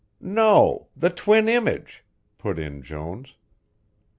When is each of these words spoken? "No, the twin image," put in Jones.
"No, 0.19 0.87
the 0.97 1.11
twin 1.11 1.47
image," 1.47 2.03
put 2.39 2.57
in 2.57 2.81
Jones. 2.81 3.35